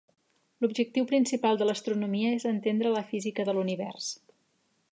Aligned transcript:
L'objectiu 0.63 1.05
principal 1.11 1.59
de 1.59 1.67
l'astronomia 1.67 2.31
és 2.37 2.47
entendre 2.53 2.95
la 2.97 3.07
física 3.11 3.47
de 3.51 3.55
l'univers. 3.59 4.09